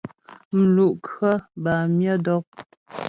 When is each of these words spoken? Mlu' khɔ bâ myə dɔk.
Mlu' 0.59 0.97
khɔ 1.07 1.31
bâ 1.63 1.73
myə 1.97 2.13
dɔk. 2.25 2.45